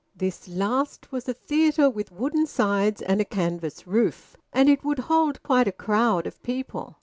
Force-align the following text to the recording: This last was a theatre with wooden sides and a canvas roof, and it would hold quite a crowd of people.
This 0.15 0.47
last 0.47 1.11
was 1.11 1.29
a 1.29 1.33
theatre 1.35 1.87
with 1.87 2.11
wooden 2.11 2.47
sides 2.47 3.03
and 3.03 3.21
a 3.21 3.23
canvas 3.23 3.85
roof, 3.85 4.35
and 4.51 4.67
it 4.67 4.83
would 4.83 4.97
hold 4.97 5.43
quite 5.43 5.67
a 5.67 5.71
crowd 5.71 6.25
of 6.25 6.41
people. 6.41 6.97